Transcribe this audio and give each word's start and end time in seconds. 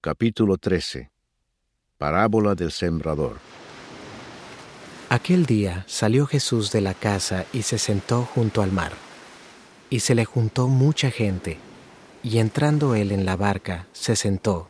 Capítulo 0.00 0.58
13 0.58 1.10
Parábola 1.98 2.54
del 2.54 2.70
Sembrador 2.70 3.40
Aquel 5.08 5.44
día 5.44 5.82
salió 5.88 6.24
Jesús 6.28 6.70
de 6.70 6.80
la 6.80 6.94
casa 6.94 7.46
y 7.52 7.62
se 7.62 7.78
sentó 7.78 8.22
junto 8.22 8.62
al 8.62 8.70
mar. 8.70 8.92
Y 9.90 9.98
se 9.98 10.14
le 10.14 10.24
juntó 10.24 10.68
mucha 10.68 11.10
gente, 11.10 11.58
y 12.22 12.38
entrando 12.38 12.94
él 12.94 13.10
en 13.10 13.26
la 13.26 13.34
barca, 13.34 13.88
se 13.90 14.14
sentó, 14.14 14.68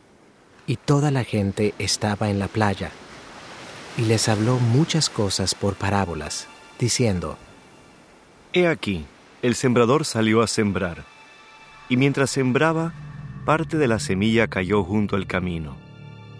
y 0.65 0.77
toda 0.77 1.11
la 1.11 1.23
gente 1.23 1.75
estaba 1.77 2.31
en 2.31 2.39
la 2.39 2.47
playa. 2.47 2.89
Y 3.99 4.05
les 4.05 4.29
habló 4.29 4.57
muchas 4.57 5.11
cosas 5.11 5.53
por 5.53 5.75
parábolas, 5.75 6.47
diciendo, 6.79 7.37
He 8.51 8.67
aquí, 8.67 9.05
el 9.43 9.53
sembrador 9.53 10.05
salió 10.05 10.41
a 10.41 10.47
sembrar, 10.47 11.05
y 11.87 11.97
mientras 11.97 12.31
sembraba, 12.31 12.93
parte 13.49 13.79
de 13.79 13.87
la 13.87 13.97
semilla 13.97 14.47
cayó 14.47 14.83
junto 14.83 15.15
al 15.15 15.25
camino, 15.25 15.75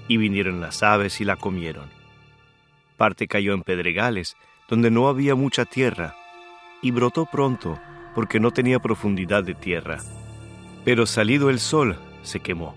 y 0.07 0.17
vinieron 0.17 0.61
las 0.61 0.83
aves 0.83 1.19
y 1.21 1.25
la 1.25 1.37
comieron. 1.37 1.89
Parte 2.97 3.27
cayó 3.27 3.55
en 3.55 3.63
pedregales, 3.63 4.37
donde 4.67 4.91
no 4.91 5.07
había 5.07 5.33
mucha 5.33 5.65
tierra, 5.65 6.15
y 6.83 6.91
brotó 6.91 7.25
pronto, 7.25 7.79
porque 8.13 8.39
no 8.39 8.51
tenía 8.51 8.77
profundidad 8.77 9.43
de 9.43 9.55
tierra. 9.55 9.97
Pero 10.85 11.07
salido 11.07 11.49
el 11.49 11.59
sol, 11.59 11.97
se 12.21 12.41
quemó, 12.41 12.75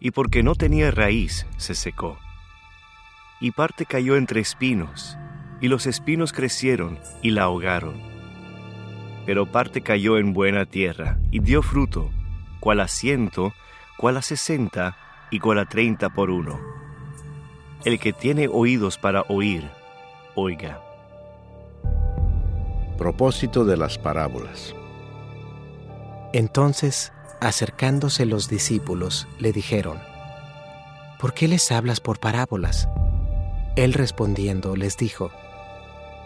y 0.00 0.12
porque 0.12 0.42
no 0.42 0.54
tenía 0.54 0.90
raíz, 0.90 1.46
se 1.58 1.74
secó. 1.74 2.18
Y 3.38 3.50
parte 3.50 3.84
cayó 3.84 4.16
entre 4.16 4.40
espinos, 4.40 5.18
y 5.60 5.68
los 5.68 5.86
espinos 5.86 6.32
crecieron 6.32 6.98
y 7.20 7.32
la 7.32 7.42
ahogaron. 7.42 8.00
Pero 9.26 9.44
parte 9.44 9.82
cayó 9.82 10.16
en 10.16 10.32
buena 10.32 10.64
tierra, 10.64 11.18
y 11.30 11.40
dio 11.40 11.60
fruto, 11.60 12.10
cual 12.60 12.80
a 12.80 12.88
ciento, 12.88 13.52
cual 13.96 14.16
a 14.16 14.22
sesenta 14.22 14.96
y 15.30 15.40
cual 15.40 15.58
a 15.58 15.66
treinta 15.66 16.10
por 16.10 16.30
uno. 16.30 16.60
El 17.84 17.98
que 17.98 18.12
tiene 18.12 18.48
oídos 18.48 18.98
para 18.98 19.22
oír, 19.22 19.68
oiga. 20.34 20.82
Propósito 22.98 23.64
de 23.64 23.76
las 23.76 23.98
parábolas 23.98 24.74
Entonces, 26.32 27.12
acercándose 27.40 28.24
los 28.24 28.48
discípulos, 28.48 29.28
le 29.38 29.52
dijeron, 29.52 29.98
¿Por 31.20 31.34
qué 31.34 31.48
les 31.48 31.70
hablas 31.72 32.00
por 32.00 32.18
parábolas? 32.18 32.88
Él 33.76 33.92
respondiendo 33.92 34.76
les 34.76 34.96
dijo, 34.96 35.30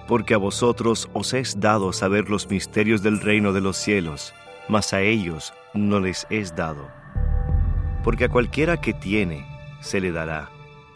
Porque 0.07 0.35
a 0.35 0.39
vosotros 0.39 1.09
os 1.13 1.35
es 1.35 1.61
dado 1.61 1.93
saber 1.93 2.31
los 2.31 2.49
misterios 2.49 3.03
del 3.03 3.21
reino 3.21 3.53
de 3.53 3.61
los 3.61 3.77
cielos, 3.77 4.33
mas 4.71 4.93
a 4.93 5.01
ellos 5.01 5.53
no 5.75 5.99
les 5.99 6.27
es 6.31 6.55
dado. 6.55 6.89
Porque 8.05 8.27
a 8.27 8.29
cualquiera 8.29 8.81
que 8.81 8.95
tiene, 8.95 9.45
se 9.81 10.01
le 10.01 10.13
dará, 10.13 10.49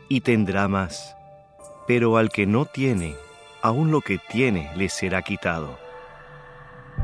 y 0.09 0.21
tendrá 0.21 0.69
más. 0.69 1.17
Pero 1.87 2.17
al 2.17 2.31
que 2.31 2.47
no 2.47 2.67
tiene, 2.67 3.17
aun 3.63 3.91
lo 3.91 4.01
que 4.01 4.19
tiene 4.19 4.71
le 4.77 4.89
será 4.89 5.23
quitado. 5.23 5.77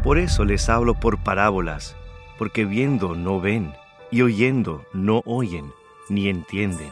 Por 0.05 0.17
eso 0.17 0.45
les 0.45 0.69
hablo 0.69 0.95
por 0.95 1.19
parábolas, 1.19 1.97
porque 2.39 2.65
viendo 2.65 3.17
no 3.17 3.41
ven, 3.41 3.75
y 4.13 4.23
oyendo 4.23 4.87
no 4.93 5.23
oyen, 5.27 5.73
ni 6.09 6.29
entienden. 6.29 6.91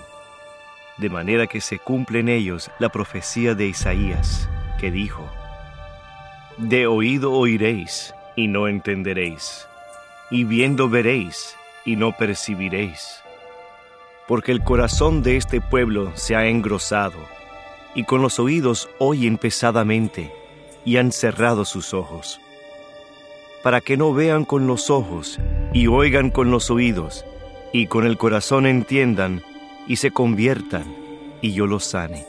De 0.99 1.09
manera 1.09 1.47
que 1.47 1.61
se 1.61 1.79
cumple 1.79 2.19
en 2.19 2.29
ellos 2.29 2.69
la 2.81 2.89
profecía 2.89 3.55
de 3.55 3.67
Isaías, 3.67 4.51
que 4.81 4.91
dijo, 4.91 5.25
De 6.56 6.89
oído 6.89 7.33
oiréis, 7.33 8.12
y 8.34 8.49
no 8.49 8.69
entenderéis, 8.69 9.67
y 10.31 10.45
viendo 10.45 10.89
veréis, 10.89 11.57
y 11.84 11.97
no 11.97 12.17
percibiréis. 12.17 13.21
Porque 14.27 14.53
el 14.53 14.62
corazón 14.62 15.23
de 15.23 15.37
este 15.37 15.61
pueblo 15.61 16.12
se 16.15 16.37
ha 16.37 16.47
engrosado, 16.47 17.19
y 17.95 18.05
con 18.05 18.21
los 18.21 18.39
oídos 18.39 18.91
oyen 18.99 19.39
pesadamente, 19.39 20.33
y 20.84 20.99
han 20.99 21.12
cerrado 21.12 21.65
sus 21.65 21.94
ojos, 21.94 22.41
para 23.62 23.81
que 23.81 23.97
no 23.97 24.12
vean 24.12 24.44
con 24.44 24.67
los 24.67 24.91
ojos, 24.91 25.38
y 25.72 25.87
oigan 25.87 26.31
con 26.31 26.50
los 26.50 26.71
oídos, 26.71 27.25
y 27.72 27.87
con 27.87 28.06
el 28.06 28.19
corazón 28.19 28.67
entiendan, 28.67 29.43
y 29.87 29.97
se 29.97 30.11
conviertan, 30.11 30.84
y 31.41 31.53
yo 31.53 31.67
los 31.67 31.84
sane. 31.84 32.27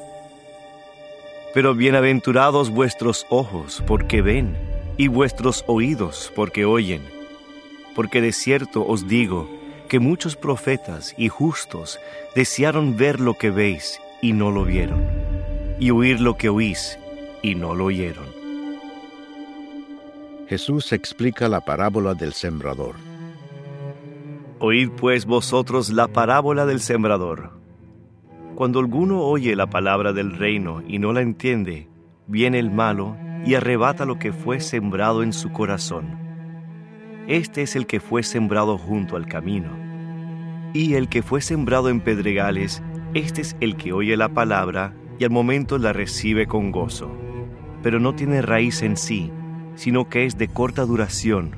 Pero 1.54 1.76
bienaventurados 1.76 2.70
vuestros 2.70 3.26
ojos, 3.30 3.84
porque 3.86 4.22
ven, 4.22 4.58
y 4.98 5.08
vuestros 5.08 5.64
oídos, 5.68 6.32
porque 6.36 6.64
oyen. 6.64 7.19
Porque 7.96 8.22
de 8.22 8.32
cierto 8.32 8.86
os 8.86 9.08
digo 9.08 9.50
que 9.88 10.00
muchos 10.00 10.36
profetas 10.36 11.16
y 11.18 11.28
justos 11.28 12.00
desearon 12.36 12.96
ver 12.96 13.20
lo 13.20 13.34
que 13.34 13.50
veis, 13.50 14.00
y 14.22 14.34
no 14.34 14.52
lo 14.52 14.66
vieron, 14.66 15.04
y 15.80 15.92
oír 15.92 16.22
lo 16.22 16.38
que 16.38 16.50
oís, 16.50 17.00
y 17.42 17.56
no 17.56 17.74
lo 17.74 17.86
oyeron. 17.86 18.26
Jesús 20.48 20.94
explica 20.94 21.48
la 21.48 21.62
parábola 21.62 22.14
del 22.14 22.34
sembrador. 22.34 22.96
Oíd 24.60 24.90
pues 24.90 25.26
vosotros 25.26 25.90
la 25.90 26.08
parábola 26.08 26.66
del 26.66 26.82
sembrador. 26.82 27.52
Cuando 28.56 28.80
alguno 28.80 29.22
oye 29.22 29.56
la 29.56 29.68
palabra 29.68 30.12
del 30.12 30.36
reino 30.36 30.84
y 30.86 31.00
no 31.00 31.14
la 31.14 31.22
entiende, 31.22 31.88
viene 32.28 32.60
el 32.60 32.72
malo 32.72 33.16
y 33.46 33.56
arrebata 33.56 34.06
lo 34.06 34.20
que 34.20 34.34
fue 34.34 34.60
sembrado 34.60 35.24
en 35.24 35.34
su 35.34 35.52
corazón. 35.52 36.29
Este 37.30 37.62
es 37.62 37.76
el 37.76 37.86
que 37.86 38.00
fue 38.00 38.24
sembrado 38.24 38.80
junto 38.80 39.16
al 39.16 39.28
camino. 39.28 39.70
Y 40.74 40.96
el 40.96 41.10
que 41.10 41.22
fue 41.22 41.42
sembrado 41.42 41.90
en 41.90 42.02
pedregales, 42.02 42.82
este 43.14 43.42
es 43.42 43.56
el 43.60 43.76
que 43.76 43.94
oye 43.94 44.18
la 44.18 44.30
palabra 44.30 44.96
y 45.20 45.26
al 45.26 45.30
momento 45.30 45.78
la 45.78 45.94
recibe 45.94 46.48
con 46.48 46.72
gozo, 46.72 47.16
pero 47.84 48.00
no 48.00 48.16
tiene 48.16 48.42
raíz 48.42 48.82
en 48.82 48.98
sí, 48.98 49.32
sino 49.76 50.10
que 50.10 50.26
es 50.26 50.40
de 50.40 50.48
corta 50.48 50.86
duración, 50.86 51.52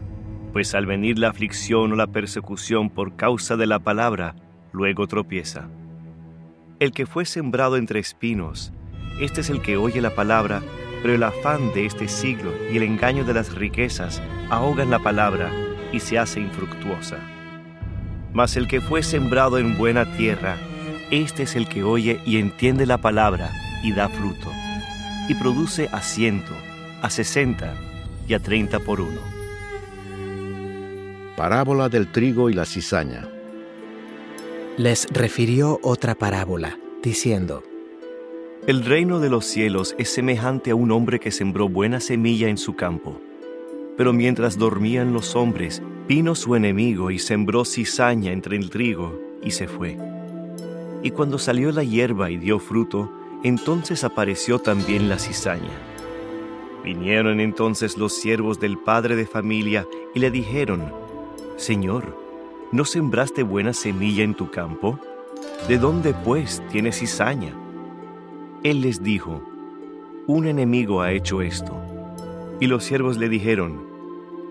pues 0.51 0.75
al 0.75 0.87
venir 0.87 1.17
la 1.17 1.29
aflicción 1.29 1.93
o 1.93 1.95
la 1.95 2.07
persecución 2.07 2.89
por 2.89 3.15
causa 3.15 3.55
de 3.55 3.67
la 3.67 3.79
palabra, 3.79 4.35
luego 4.73 5.07
tropieza. 5.07 5.69
El 6.81 6.91
que 6.91 7.05
fue 7.05 7.23
sembrado 7.23 7.77
entre 7.77 8.01
espinos, 8.01 8.73
este 9.21 9.39
es 9.39 9.49
el 9.49 9.61
que 9.61 9.77
oye 9.77 10.01
la 10.01 10.15
palabra, 10.15 10.61
pero 11.01 11.16
el 11.16 11.23
afán 11.23 11.73
de 11.73 11.85
este 11.85 12.07
siglo 12.07 12.53
y 12.72 12.78
el 12.78 12.84
engaño 12.84 13.23
de 13.23 13.34
las 13.34 13.53
riquezas 13.56 14.22
ahogan 14.50 14.89
la 14.89 15.00
palabra 15.00 15.51
y 15.91 16.00
se 16.00 16.19
hace 16.19 16.39
infructuosa. 16.39 17.17
Mas 18.34 18.56
el 18.56 18.67
que 18.67 18.81
fue 18.81 19.03
sembrado 19.03 19.57
en 19.57 19.78
buena 19.78 20.06
tierra, 20.16 20.57
este 21.09 21.44
es 21.44 21.56
el 21.56 21.67
que 21.67 21.84
oye 21.84 22.22
y 22.25 22.38
entiende 22.38 22.85
la 22.85 22.97
palabra 22.97 23.50
y 23.84 23.91
da 23.91 24.07
fruto, 24.07 24.51
y 25.28 25.35
produce 25.35 25.89
a 25.91 26.01
ciento, 26.01 26.53
a 27.01 27.09
sesenta 27.09 27.73
y 28.28 28.33
a 28.33 28.39
treinta 28.39 28.79
por 28.79 29.01
uno. 29.01 29.19
Parábola 31.35 31.89
del 31.89 32.12
trigo 32.12 32.50
y 32.50 32.53
la 32.53 32.66
cizaña. 32.66 33.28
Les 34.78 35.07
refirió 35.12 35.79
otra 35.83 36.16
parábola, 36.16 36.78
diciendo, 37.03 37.63
El 38.67 38.85
reino 38.85 39.19
de 39.19 39.31
los 39.31 39.45
cielos 39.45 39.95
es 39.97 40.13
semejante 40.13 40.69
a 40.69 40.75
un 40.75 40.91
hombre 40.91 41.19
que 41.19 41.31
sembró 41.31 41.67
buena 41.67 41.99
semilla 41.99 42.47
en 42.47 42.57
su 42.57 42.75
campo. 42.75 43.19
Pero 43.97 44.13
mientras 44.13 44.59
dormían 44.59 45.13
los 45.13 45.35
hombres, 45.35 45.81
vino 46.07 46.35
su 46.35 46.55
enemigo 46.55 47.09
y 47.09 47.17
sembró 47.17 47.66
cizaña 47.66 48.31
entre 48.31 48.57
el 48.57 48.69
trigo 48.69 49.19
y 49.41 49.50
se 49.50 49.67
fue. 49.67 49.97
Y 51.01 51.09
cuando 51.09 51.39
salió 51.39 51.71
la 51.71 51.83
hierba 51.83 52.29
y 52.29 52.38
dio 52.38 52.59
fruto, 52.59 53.11
entonces 53.44 54.03
apareció 54.03 54.59
también 54.59 55.09
la 55.09 55.17
cizaña. 55.17 55.73
Vinieron 56.83 57.39
entonces 57.39 57.97
los 57.97 58.13
siervos 58.13 58.59
del 58.59 58.77
padre 58.77 59.16
de 59.16 59.25
familia 59.25 59.88
y 60.13 60.19
le 60.19 60.29
dijeron, 60.29 60.94
Señor, 61.57 62.16
¿no 62.71 62.85
sembraste 62.85 63.41
buena 63.41 63.73
semilla 63.73 64.23
en 64.23 64.35
tu 64.35 64.51
campo? 64.51 65.00
¿De 65.67 65.79
dónde 65.79 66.13
pues 66.13 66.62
tienes 66.71 67.00
cizaña? 67.00 67.56
Él 68.63 68.81
les 68.81 69.02
dijo, 69.02 69.42
Un 70.28 70.46
enemigo 70.46 71.02
ha 71.02 71.12
hecho 71.12 71.42
esto. 71.42 71.75
Y 72.60 72.68
los 72.68 72.84
siervos 72.84 73.18
le 73.18 73.28
dijeron, 73.28 73.81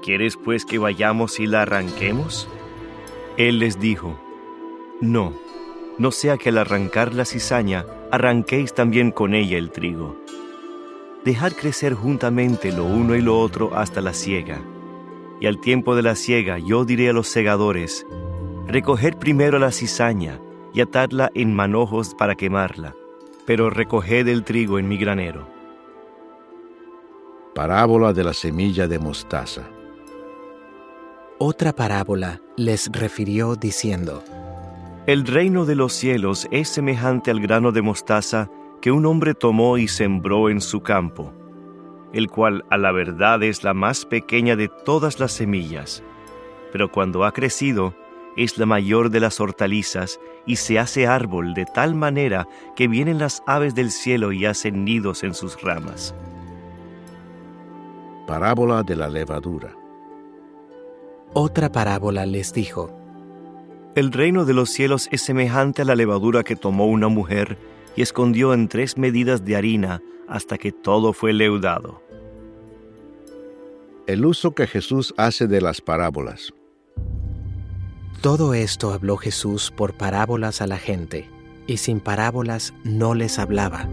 ¿Quieres 0.03 0.37
pues 0.37 0.65
que 0.65 0.79
vayamos 0.79 1.39
y 1.39 1.47
la 1.47 1.62
arranquemos? 1.62 2.49
Él 3.37 3.61
les 3.61 3.79
dijo, 3.79 4.19
No, 5.01 5.33
no 5.99 6.11
sea 6.11 6.39
que 6.39 6.49
al 6.49 6.59
arrancar 6.59 7.15
la 7.15 7.25
cizaña 7.25 7.87
arranquéis 8.11 8.75
también 8.75 9.12
con 9.12 9.33
ella 9.33 9.59
el 9.59 9.71
trigo. 9.71 10.17
Dejad 11.25 11.53
crecer 11.53 11.95
juntamente 11.95 12.73
lo 12.73 12.87
uno 12.87 13.15
y 13.15 13.21
lo 13.21 13.39
otro 13.39 13.77
hasta 13.77 14.01
la 14.01 14.12
siega. 14.12 14.61
Y 15.41 15.47
al 15.47 15.61
tiempo 15.61 15.95
de 15.95 16.03
la 16.03 16.17
siega 16.17 16.59
yo 16.59 16.85
diré 16.85 17.11
a 17.11 17.12
los 17.12 17.29
segadores, 17.29 18.07
recoged 18.67 19.19
primero 19.19 19.59
la 19.59 19.71
cizaña 19.71 20.41
y 20.75 20.81
atadla 20.81 21.31
en 21.35 21.55
manojos 21.55 22.15
para 22.15 22.35
quemarla, 22.35 22.97
pero 23.50 23.69
recoged 23.69 24.29
el 24.29 24.44
trigo 24.44 24.79
en 24.79 24.87
mi 24.87 24.97
granero. 24.97 25.44
Parábola 27.52 28.12
de 28.12 28.23
la 28.23 28.32
semilla 28.32 28.87
de 28.87 29.00
mostaza. 29.00 29.69
Otra 31.37 31.75
parábola 31.75 32.41
les 32.56 32.88
refirió 32.93 33.56
diciendo, 33.56 34.23
El 35.08 35.26
reino 35.26 35.64
de 35.64 35.75
los 35.75 35.93
cielos 35.94 36.47
es 36.52 36.69
semejante 36.69 37.32
al 37.32 37.41
grano 37.41 37.73
de 37.73 37.82
mostaza 37.82 38.49
que 38.81 38.93
un 38.93 39.05
hombre 39.05 39.35
tomó 39.35 39.79
y 39.79 39.88
sembró 39.88 40.49
en 40.49 40.61
su 40.61 40.82
campo, 40.82 41.32
el 42.12 42.29
cual 42.29 42.64
a 42.70 42.79
la 42.79 42.93
verdad 42.93 43.43
es 43.43 43.64
la 43.64 43.75
más 43.75 44.06
pequeña 44.06 44.55
de 44.55 44.69
todas 44.69 45.19
las 45.19 45.32
semillas, 45.32 46.05
pero 46.70 46.93
cuando 46.93 47.25
ha 47.25 47.32
crecido 47.32 47.97
es 48.37 48.59
la 48.59 48.67
mayor 48.67 49.11
de 49.11 49.21
las 49.21 49.41
hortalizas 49.41 50.21
y 50.47 50.56
se 50.56 50.79
hace 50.79 51.06
árbol 51.06 51.55
de 51.55 51.67
tal 51.67 51.94
manera 51.94 52.49
que 52.77 52.88
vienen 52.88 53.19
las 53.19 53.43
aves 53.47 53.75
del 53.75 53.91
cielo 53.91 54.32
y 54.32 54.47
hacen 54.47 54.85
nidos 54.85 55.23
en 55.23 55.35
sus 55.35 55.61
ramas. 55.61 56.15
Parábola 58.27 58.82
de 58.82 58.97
la 58.97 59.09
levadura. 59.09 59.75
Otra 61.32 61.71
parábola 61.71 62.27
les 62.27 62.53
dijo, 62.53 62.91
El 63.94 64.12
reino 64.12 64.44
de 64.44 64.55
los 64.55 64.71
cielos 64.71 65.09
es 65.11 65.23
semejante 65.23 65.83
a 65.83 65.85
la 65.85 65.94
levadura 65.94 66.43
que 66.43 66.56
tomó 66.56 66.87
una 66.87 67.09
mujer 67.09 67.59
y 67.97 68.03
escondió 68.03 68.55
en 68.55 68.69
tres 68.69 68.97
medidas 68.97 69.44
de 69.44 69.56
harina 69.56 70.03
hasta 70.29 70.59
que 70.59 70.73
todo 70.73 71.12
fue 71.12 71.33
leudado. 71.33 72.03
El 74.06 74.25
uso 74.25 74.53
que 74.53 74.67
Jesús 74.67 75.15
hace 75.17 75.47
de 75.47 75.61
las 75.61 75.81
parábolas. 75.81 76.53
Todo 78.20 78.52
esto 78.52 78.93
habló 78.93 79.17
Jesús 79.17 79.72
por 79.75 79.94
parábolas 79.94 80.61
a 80.61 80.67
la 80.67 80.76
gente, 80.76 81.31
y 81.67 81.78
sin 81.78 82.00
parábolas 82.00 82.75
no 82.84 83.14
les 83.14 83.38
hablaba, 83.38 83.88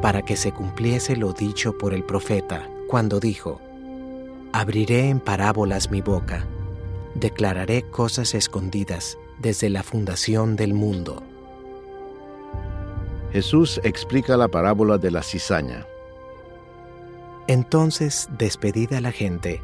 para 0.00 0.22
que 0.22 0.36
se 0.36 0.50
cumpliese 0.50 1.14
lo 1.14 1.32
dicho 1.32 1.78
por 1.78 1.94
el 1.94 2.02
profeta, 2.02 2.68
cuando 2.88 3.20
dijo, 3.20 3.60
Abriré 4.52 5.08
en 5.10 5.20
parábolas 5.20 5.92
mi 5.92 6.00
boca, 6.00 6.44
declararé 7.14 7.82
cosas 7.82 8.34
escondidas 8.34 9.16
desde 9.38 9.70
la 9.70 9.84
fundación 9.84 10.56
del 10.56 10.74
mundo. 10.74 11.22
Jesús 13.32 13.80
explica 13.84 14.36
la 14.36 14.48
parábola 14.48 14.98
de 14.98 15.12
la 15.12 15.22
cizaña. 15.22 15.86
Entonces, 17.46 18.28
despedida 18.36 19.00
la 19.00 19.12
gente, 19.12 19.62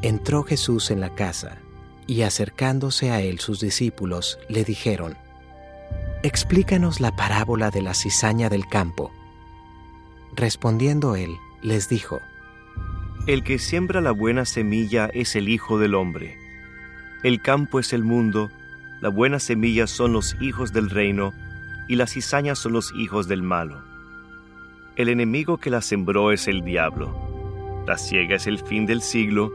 entró 0.00 0.44
Jesús 0.44 0.90
en 0.90 1.00
la 1.00 1.14
casa, 1.14 1.58
y 2.08 2.22
acercándose 2.22 3.10
a 3.10 3.20
él 3.20 3.38
sus 3.38 3.60
discípulos 3.60 4.38
le 4.48 4.64
dijeron, 4.64 5.16
Explícanos 6.22 7.00
la 7.00 7.14
parábola 7.14 7.70
de 7.70 7.82
la 7.82 7.92
cizaña 7.94 8.48
del 8.48 8.66
campo. 8.66 9.12
Respondiendo 10.34 11.14
él, 11.14 11.36
les 11.62 11.88
dijo, 11.88 12.20
El 13.26 13.44
que 13.44 13.58
siembra 13.58 14.00
la 14.00 14.10
buena 14.10 14.46
semilla 14.46 15.10
es 15.12 15.36
el 15.36 15.50
Hijo 15.50 15.78
del 15.78 15.94
Hombre. 15.94 16.38
El 17.22 17.42
campo 17.42 17.78
es 17.78 17.92
el 17.92 18.04
mundo, 18.04 18.50
la 19.02 19.10
buena 19.10 19.38
semilla 19.38 19.86
son 19.86 20.14
los 20.14 20.34
hijos 20.40 20.72
del 20.72 20.88
reino, 20.88 21.34
y 21.88 21.96
las 21.96 22.14
cizañas 22.14 22.58
son 22.58 22.72
los 22.72 22.92
hijos 22.94 23.28
del 23.28 23.42
malo. 23.42 23.82
El 24.96 25.10
enemigo 25.10 25.58
que 25.58 25.70
la 25.70 25.82
sembró 25.82 26.32
es 26.32 26.48
el 26.48 26.64
diablo. 26.64 27.84
La 27.86 27.98
ciega 27.98 28.36
es 28.36 28.46
el 28.46 28.58
fin 28.60 28.86
del 28.86 29.02
siglo, 29.02 29.52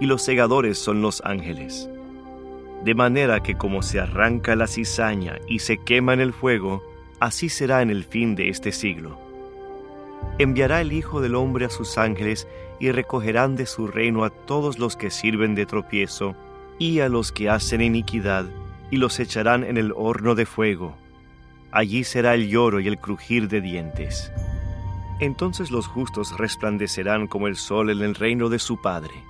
y 0.00 0.06
los 0.06 0.22
segadores 0.22 0.78
son 0.78 1.02
los 1.02 1.20
ángeles. 1.24 1.90
De 2.86 2.94
manera 2.94 3.42
que 3.42 3.56
como 3.56 3.82
se 3.82 3.98
arranca 3.98 4.54
la 4.54 4.68
cizaña 4.68 5.40
y 5.48 5.58
se 5.58 5.78
quema 5.78 6.14
en 6.14 6.20
el 6.20 6.32
fuego, 6.32 6.84
así 7.18 7.48
será 7.48 7.82
en 7.82 7.90
el 7.90 8.04
fin 8.04 8.36
de 8.36 8.48
este 8.48 8.70
siglo. 8.70 9.18
Enviará 10.38 10.80
el 10.82 10.92
Hijo 10.92 11.20
del 11.20 11.34
Hombre 11.34 11.64
a 11.64 11.68
sus 11.68 11.98
ángeles 11.98 12.46
y 12.78 12.92
recogerán 12.92 13.56
de 13.56 13.66
su 13.66 13.88
reino 13.88 14.22
a 14.22 14.30
todos 14.30 14.78
los 14.78 14.94
que 14.94 15.10
sirven 15.10 15.56
de 15.56 15.66
tropiezo 15.66 16.36
y 16.78 17.00
a 17.00 17.08
los 17.08 17.32
que 17.32 17.50
hacen 17.50 17.80
iniquidad, 17.80 18.46
y 18.92 18.98
los 18.98 19.18
echarán 19.18 19.64
en 19.64 19.78
el 19.78 19.92
horno 19.96 20.36
de 20.36 20.46
fuego. 20.46 20.96
Allí 21.72 22.04
será 22.04 22.34
el 22.34 22.48
lloro 22.48 22.78
y 22.78 22.86
el 22.86 22.98
crujir 22.98 23.48
de 23.48 23.62
dientes. 23.62 24.30
Entonces 25.18 25.72
los 25.72 25.88
justos 25.88 26.38
resplandecerán 26.38 27.26
como 27.26 27.48
el 27.48 27.56
sol 27.56 27.90
en 27.90 28.02
el 28.02 28.14
reino 28.14 28.48
de 28.48 28.60
su 28.60 28.80
Padre. 28.80 29.24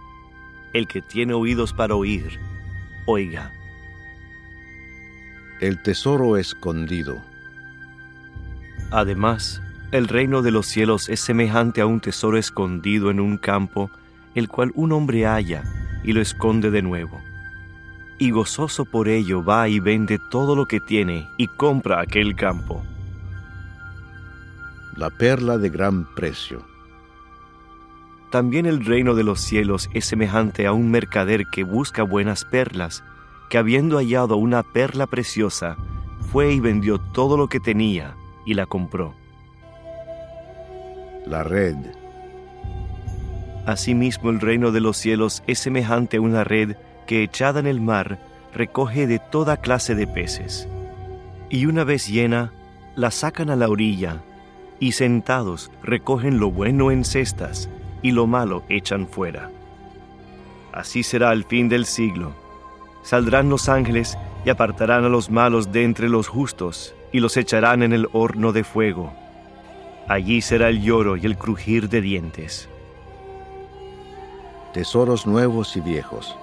El 0.74 0.86
que 0.86 1.00
tiene 1.00 1.32
oídos 1.32 1.72
para 1.72 1.94
oír, 1.94 2.38
oiga. 3.06 3.52
El 5.60 5.80
tesoro 5.82 6.36
escondido. 6.36 7.22
Además, 8.90 9.62
el 9.92 10.08
reino 10.08 10.42
de 10.42 10.50
los 10.50 10.66
cielos 10.66 11.08
es 11.08 11.20
semejante 11.20 11.80
a 11.80 11.86
un 11.86 12.00
tesoro 12.00 12.36
escondido 12.36 13.10
en 13.10 13.20
un 13.20 13.38
campo, 13.38 13.90
el 14.34 14.48
cual 14.48 14.72
un 14.74 14.92
hombre 14.92 15.24
halla 15.24 15.62
y 16.02 16.12
lo 16.12 16.20
esconde 16.20 16.70
de 16.70 16.82
nuevo. 16.82 17.20
Y 18.18 18.30
gozoso 18.32 18.84
por 18.84 19.08
ello 19.08 19.44
va 19.44 19.68
y 19.68 19.78
vende 19.78 20.18
todo 20.30 20.56
lo 20.56 20.66
que 20.66 20.80
tiene 20.80 21.28
y 21.36 21.46
compra 21.46 22.00
aquel 22.00 22.34
campo. 22.34 22.82
La 24.96 25.10
perla 25.10 25.58
de 25.58 25.70
gran 25.70 26.12
precio. 26.14 26.75
También 28.36 28.66
el 28.66 28.84
reino 28.84 29.14
de 29.14 29.24
los 29.24 29.40
cielos 29.40 29.88
es 29.94 30.04
semejante 30.04 30.66
a 30.66 30.72
un 30.74 30.90
mercader 30.90 31.46
que 31.46 31.64
busca 31.64 32.02
buenas 32.02 32.44
perlas, 32.44 33.02
que 33.48 33.56
habiendo 33.56 33.96
hallado 33.96 34.36
una 34.36 34.62
perla 34.62 35.06
preciosa, 35.06 35.78
fue 36.30 36.52
y 36.52 36.60
vendió 36.60 36.98
todo 36.98 37.38
lo 37.38 37.48
que 37.48 37.60
tenía 37.60 38.14
y 38.44 38.52
la 38.52 38.66
compró. 38.66 39.14
La 41.24 41.44
red. 41.44 41.76
Asimismo 43.64 44.28
el 44.28 44.38
reino 44.38 44.70
de 44.70 44.80
los 44.80 44.98
cielos 44.98 45.42
es 45.46 45.58
semejante 45.58 46.18
a 46.18 46.20
una 46.20 46.44
red 46.44 46.76
que 47.06 47.22
echada 47.22 47.58
en 47.58 47.66
el 47.66 47.80
mar 47.80 48.18
recoge 48.52 49.06
de 49.06 49.18
toda 49.18 49.62
clase 49.62 49.94
de 49.94 50.06
peces. 50.06 50.68
Y 51.48 51.64
una 51.64 51.84
vez 51.84 52.06
llena, 52.06 52.52
la 52.96 53.10
sacan 53.10 53.48
a 53.48 53.56
la 53.56 53.70
orilla, 53.70 54.20
y 54.78 54.92
sentados 54.92 55.70
recogen 55.82 56.38
lo 56.38 56.50
bueno 56.50 56.90
en 56.90 57.06
cestas, 57.06 57.70
y 58.06 58.12
lo 58.12 58.28
malo 58.28 58.62
echan 58.68 59.08
fuera. 59.08 59.50
Así 60.72 61.02
será 61.02 61.30
al 61.30 61.42
fin 61.42 61.68
del 61.68 61.86
siglo. 61.86 62.34
Saldrán 63.02 63.48
los 63.48 63.68
ángeles 63.68 64.16
y 64.44 64.50
apartarán 64.50 65.04
a 65.04 65.08
los 65.08 65.28
malos 65.28 65.72
de 65.72 65.82
entre 65.82 66.08
los 66.08 66.28
justos, 66.28 66.94
y 67.10 67.18
los 67.18 67.36
echarán 67.36 67.82
en 67.82 67.92
el 67.92 68.06
horno 68.12 68.52
de 68.52 68.62
fuego. 68.62 69.12
Allí 70.06 70.40
será 70.40 70.68
el 70.68 70.82
lloro 70.82 71.16
y 71.16 71.26
el 71.26 71.36
crujir 71.36 71.88
de 71.88 72.00
dientes. 72.00 72.68
Tesoros 74.72 75.26
nuevos 75.26 75.76
y 75.76 75.80
viejos. 75.80 76.36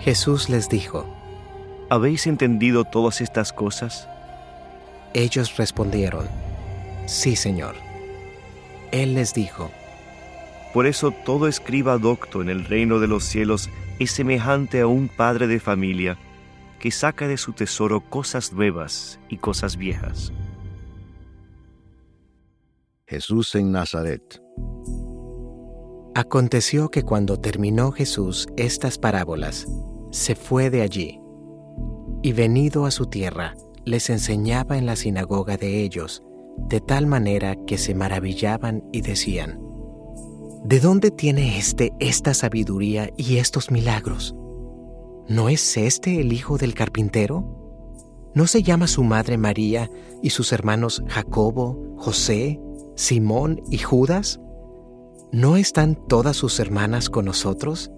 Jesús 0.00 0.50
les 0.50 0.68
dijo, 0.68 1.06
¿Habéis 1.88 2.26
entendido 2.26 2.84
todas 2.84 3.22
estas 3.22 3.54
cosas? 3.54 4.06
Ellos 5.14 5.56
respondieron, 5.56 6.28
Sí, 7.06 7.36
Señor. 7.36 7.76
Él 8.90 9.14
les 9.14 9.32
dijo, 9.32 9.70
Por 10.74 10.86
eso 10.86 11.12
todo 11.12 11.46
escriba 11.46 11.98
docto 11.98 12.42
en 12.42 12.48
el 12.48 12.64
reino 12.64 12.98
de 12.98 13.06
los 13.06 13.22
cielos 13.22 13.70
es 14.00 14.10
semejante 14.10 14.80
a 14.80 14.88
un 14.88 15.06
padre 15.08 15.46
de 15.46 15.60
familia 15.60 16.18
que 16.80 16.90
saca 16.90 17.28
de 17.28 17.36
su 17.36 17.52
tesoro 17.52 18.00
cosas 18.00 18.52
nuevas 18.52 19.20
y 19.28 19.36
cosas 19.38 19.76
viejas. 19.76 20.32
Jesús 23.06 23.54
en 23.54 23.70
Nazaret. 23.70 24.42
Aconteció 26.16 26.90
que 26.90 27.04
cuando 27.04 27.38
terminó 27.38 27.92
Jesús 27.92 28.48
estas 28.56 28.98
parábolas, 28.98 29.68
se 30.10 30.34
fue 30.34 30.70
de 30.70 30.82
allí, 30.82 31.20
y 32.20 32.32
venido 32.32 32.84
a 32.84 32.90
su 32.90 33.06
tierra, 33.06 33.54
les 33.84 34.10
enseñaba 34.10 34.76
en 34.76 34.86
la 34.86 34.96
sinagoga 34.96 35.56
de 35.56 35.82
ellos, 35.82 36.24
de 36.68 36.80
tal 36.80 37.06
manera 37.06 37.54
que 37.64 37.78
se 37.78 37.94
maravillaban 37.94 38.82
y 38.92 39.02
decían, 39.02 39.73
¿De 40.64 40.80
dónde 40.80 41.10
tiene 41.10 41.58
éste 41.58 41.92
esta 41.98 42.32
sabiduría 42.32 43.10
y 43.18 43.36
estos 43.36 43.70
milagros? 43.70 44.34
¿No 45.28 45.50
es 45.50 45.76
este 45.76 46.22
el 46.22 46.32
hijo 46.32 46.56
del 46.56 46.72
carpintero? 46.72 48.30
¿No 48.34 48.46
se 48.46 48.62
llama 48.62 48.86
su 48.86 49.04
madre 49.04 49.36
María 49.36 49.90
y 50.22 50.30
sus 50.30 50.52
hermanos 50.52 51.02
Jacobo, 51.06 51.78
José, 51.98 52.58
Simón 52.96 53.60
y 53.70 53.76
Judas? 53.76 54.40
¿No 55.32 55.58
están 55.58 55.96
todas 56.08 56.38
sus 56.38 56.58
hermanas 56.58 57.10
con 57.10 57.26
nosotros? 57.26 57.90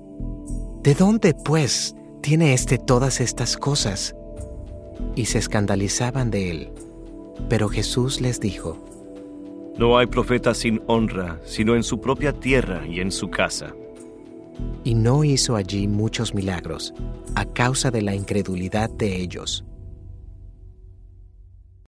¿De 0.82 0.94
dónde, 0.94 1.34
pues, 1.34 1.94
tiene 2.20 2.52
éste 2.52 2.78
todas 2.78 3.20
estas 3.20 3.56
cosas? 3.56 4.16
Y 5.14 5.26
se 5.26 5.38
escandalizaban 5.38 6.32
de 6.32 6.50
él. 6.50 6.72
Pero 7.48 7.68
Jesús 7.68 8.20
les 8.20 8.40
dijo, 8.40 8.84
No 9.78 9.98
hay 9.98 10.06
profeta 10.06 10.54
sin 10.54 10.80
honra, 10.86 11.38
sino 11.44 11.76
en 11.76 11.82
su 11.82 12.00
propia 12.00 12.32
tierra 12.32 12.86
y 12.86 13.00
en 13.00 13.12
su 13.12 13.28
casa. 13.28 13.74
Y 14.84 14.94
no 14.94 15.22
hizo 15.22 15.54
allí 15.54 15.86
muchos 15.86 16.34
milagros, 16.34 16.94
a 17.34 17.44
causa 17.44 17.90
de 17.90 18.00
la 18.00 18.14
incredulidad 18.14 18.88
de 18.88 19.16
ellos. 19.20 19.65